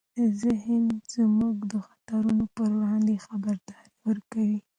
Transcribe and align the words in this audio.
ذهن 0.41 0.83
موږ 1.37 1.55
د 1.71 1.73
خطرونو 1.87 2.45
پر 2.55 2.69
وړاندې 2.77 3.23
خبرداری 3.27 3.93
ورکوي. 4.07 4.59